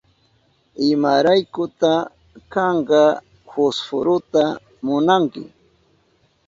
[0.89, 1.91] ¿Imaraykuta
[2.53, 3.03] kanka
[3.51, 4.43] fusfuruta
[4.85, 5.43] munanki?